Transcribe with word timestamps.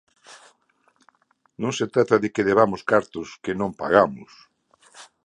Non 1.61 1.71
se 1.77 1.85
trata 1.93 2.15
de 2.23 2.29
que 2.33 2.47
debamos 2.49 2.81
cartos 2.91 3.27
que 3.43 3.53
non 3.59 3.71
pagamos. 3.81 4.31